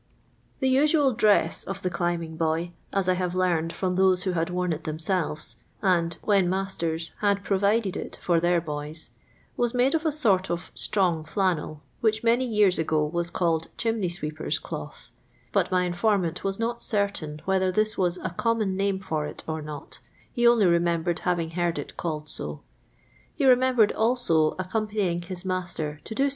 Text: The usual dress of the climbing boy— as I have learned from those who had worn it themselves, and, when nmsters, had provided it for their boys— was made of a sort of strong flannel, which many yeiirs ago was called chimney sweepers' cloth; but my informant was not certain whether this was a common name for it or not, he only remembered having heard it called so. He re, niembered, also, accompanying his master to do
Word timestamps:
The 0.61 0.67
usual 0.67 1.13
dress 1.13 1.63
of 1.63 1.83
the 1.83 1.91
climbing 1.91 2.35
boy— 2.35 2.71
as 2.91 3.07
I 3.07 3.13
have 3.13 3.35
learned 3.35 3.71
from 3.71 3.95
those 3.97 4.23
who 4.23 4.31
had 4.31 4.49
worn 4.49 4.73
it 4.73 4.83
themselves, 4.83 5.57
and, 5.79 6.17
when 6.23 6.47
nmsters, 6.49 7.11
had 7.19 7.43
provided 7.43 7.95
it 7.95 8.15
for 8.19 8.39
their 8.39 8.59
boys— 8.59 9.11
was 9.57 9.75
made 9.75 9.93
of 9.93 10.03
a 10.03 10.11
sort 10.11 10.49
of 10.49 10.71
strong 10.73 11.23
flannel, 11.23 11.83
which 11.99 12.23
many 12.23 12.49
yeiirs 12.51 12.79
ago 12.79 13.05
was 13.05 13.29
called 13.29 13.67
chimney 13.77 14.09
sweepers' 14.09 14.57
cloth; 14.57 15.11
but 15.53 15.69
my 15.71 15.83
informant 15.85 16.43
was 16.43 16.57
not 16.59 16.81
certain 16.81 17.39
whether 17.45 17.71
this 17.71 17.95
was 17.95 18.17
a 18.23 18.31
common 18.31 18.75
name 18.75 18.97
for 18.99 19.27
it 19.27 19.43
or 19.47 19.61
not, 19.61 19.99
he 20.33 20.47
only 20.47 20.65
remembered 20.65 21.19
having 21.29 21.51
heard 21.51 21.77
it 21.77 21.95
called 21.95 22.27
so. 22.27 22.61
He 23.35 23.45
re, 23.45 23.53
niembered, 23.53 23.91
also, 23.95 24.55
accompanying 24.57 25.21
his 25.21 25.45
master 25.45 25.99
to 26.05 26.15
do 26.15 26.27